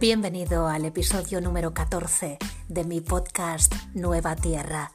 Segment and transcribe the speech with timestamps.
[0.00, 4.92] Bienvenido al episodio número 14 de mi podcast Nueva Tierra.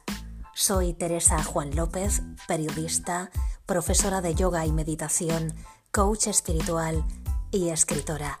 [0.54, 3.30] Soy Teresa Juan López, periodista,
[3.66, 5.52] profesora de yoga y meditación,
[5.92, 7.04] coach espiritual
[7.50, 8.40] y escritora.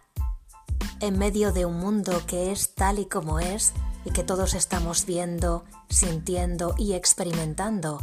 [1.00, 3.74] En medio de un mundo que es tal y como es
[4.06, 8.00] y que todos estamos viendo, sintiendo y experimentando,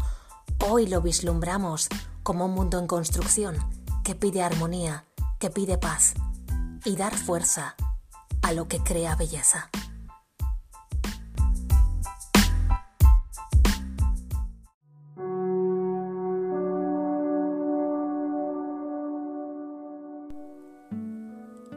[0.70, 1.89] hoy lo vislumbramos
[2.21, 3.57] como un mundo en construcción
[4.03, 5.05] que pide armonía,
[5.39, 6.13] que pide paz
[6.85, 7.75] y dar fuerza
[8.41, 9.70] a lo que crea belleza.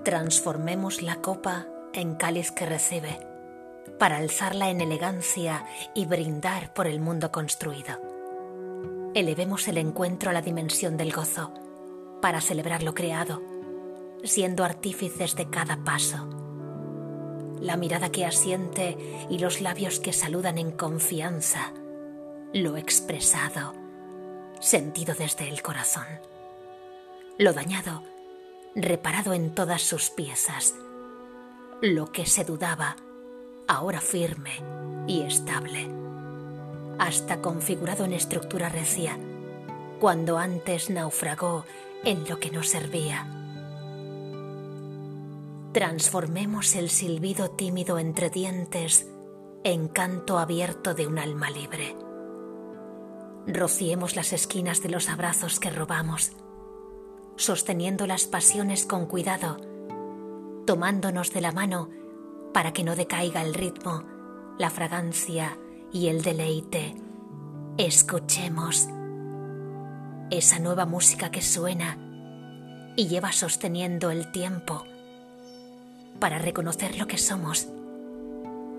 [0.05, 3.19] Transformemos la copa en cáliz que recibe,
[3.99, 8.01] para alzarla en elegancia y brindar por el mundo construido.
[9.15, 11.53] Elevemos el encuentro a la dimensión del gozo,
[12.21, 13.43] para celebrar lo creado,
[14.25, 16.44] siendo artífices de cada paso
[17.65, 21.73] la mirada que asiente y los labios que saludan en confianza,
[22.53, 23.73] lo expresado,
[24.61, 26.05] sentido desde el corazón.
[27.39, 28.03] Lo dañado,
[28.75, 30.75] reparado en todas sus piezas.
[31.81, 32.97] Lo que se dudaba,
[33.67, 34.63] ahora firme
[35.07, 35.89] y estable.
[36.99, 39.19] Hasta configurado en estructura recia,
[40.01, 41.65] cuando antes naufragó
[42.05, 43.44] en lo que no servía
[45.75, 49.11] transformemos el silbido tímido entre dientes
[49.65, 51.97] en canto abierto de un alma libre.
[53.49, 56.31] Rociemos las esquinas de los abrazos que robamos,
[57.35, 59.57] sosteniendo las pasiones con cuidado,
[60.65, 61.91] tomándonos de la mano
[62.53, 64.05] para que no decaiga el ritmo,
[64.57, 65.59] la fragancia
[65.93, 66.95] y el deleite.
[67.79, 68.87] Escuchemos
[70.31, 71.99] esa nueva música que suena
[72.97, 74.85] y lleva sosteniendo el tiempo
[76.19, 77.69] para reconocer lo que somos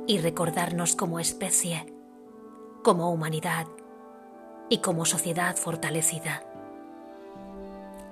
[0.08, 1.86] y recordarnos como especie,
[2.84, 3.68] como humanidad
[4.70, 6.44] y como sociedad fortalecida.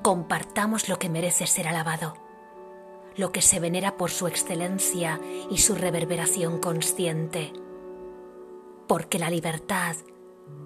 [0.01, 2.15] Compartamos lo que merece ser alabado,
[3.15, 7.53] lo que se venera por su excelencia y su reverberación consciente,
[8.87, 9.95] porque la libertad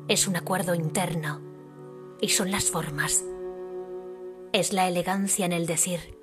[0.07, 1.41] es un acuerdo interno
[2.21, 3.23] y son las formas.
[4.53, 6.16] Es la elegancia en el decir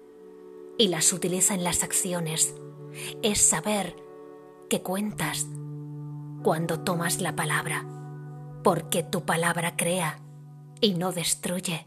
[0.78, 2.54] y las utiliza en las acciones.
[3.22, 3.96] Es saber
[4.68, 5.46] que cuentas
[6.42, 7.84] cuando tomas la palabra,
[8.62, 10.20] porque tu palabra crea
[10.80, 11.86] y no destruye.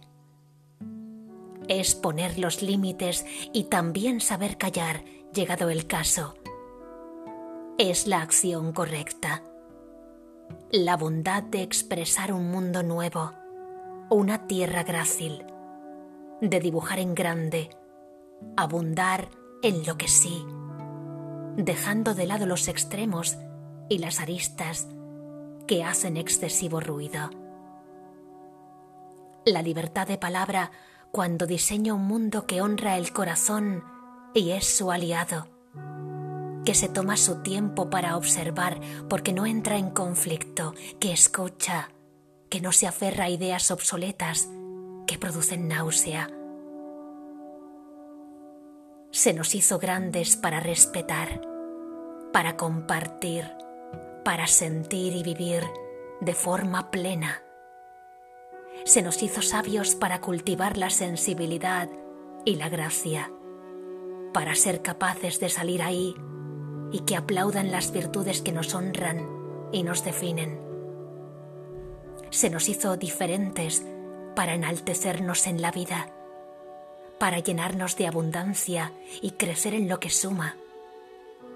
[1.67, 5.03] Es poner los límites y también saber callar,
[5.33, 6.35] llegado el caso.
[7.77, 9.43] Es la acción correcta.
[10.71, 13.33] La bondad de expresar un mundo nuevo,
[14.09, 15.45] una tierra grácil,
[16.41, 17.69] de dibujar en grande
[18.55, 19.29] abundar
[19.61, 20.45] en lo que sí,
[21.55, 23.37] dejando de lado los extremos
[23.89, 24.87] y las aristas
[25.67, 27.29] que hacen excesivo ruido.
[29.45, 30.71] La libertad de palabra
[31.11, 33.83] cuando diseña un mundo que honra el corazón
[34.33, 35.47] y es su aliado,
[36.65, 41.89] que se toma su tiempo para observar porque no entra en conflicto, que escucha,
[42.49, 44.49] que no se aferra a ideas obsoletas
[45.07, 46.36] que producen náusea
[49.17, 51.41] se nos hizo grandes para respetar,
[52.31, 53.51] para compartir,
[54.23, 55.63] para sentir y vivir
[56.21, 57.41] de forma plena.
[58.85, 61.89] Se nos hizo sabios para cultivar la sensibilidad
[62.45, 63.31] y la gracia,
[64.33, 66.13] para ser capaces de salir ahí
[66.91, 69.27] y que aplaudan las virtudes que nos honran
[69.71, 70.61] y nos definen.
[72.29, 73.83] Se nos hizo diferentes
[74.35, 76.13] para enaltecernos en la vida
[77.19, 78.91] para llenarnos de abundancia
[79.21, 80.55] y crecer en lo que suma,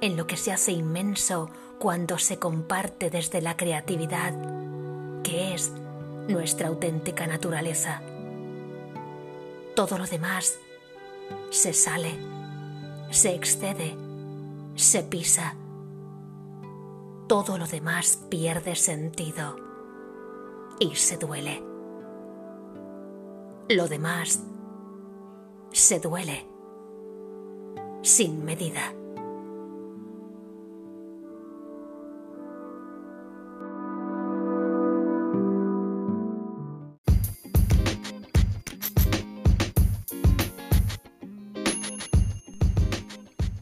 [0.02, 1.50] en lo que se hace inmenso
[1.80, 4.34] cuando se comparte desde la creatividad,
[5.24, 5.72] que es
[6.28, 8.02] nuestra auténtica naturaleza.
[9.76, 10.58] Todo lo demás
[11.50, 12.18] se sale,
[13.10, 13.96] se excede,
[14.76, 15.56] se pisa.
[17.28, 19.56] Todo lo demás pierde sentido
[20.80, 21.64] y se duele.
[23.70, 24.44] Lo demás
[25.72, 26.48] se duele
[28.02, 28.94] sin medida.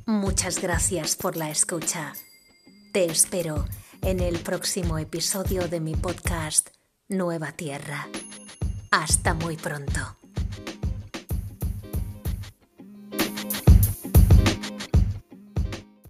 [0.06, 2.13] Muchas gracias por la escucha.
[2.94, 3.65] Te espero
[4.01, 6.69] en el próximo episodio de mi podcast
[7.07, 8.07] Nueva Tierra.
[8.89, 10.19] Hasta muy pronto.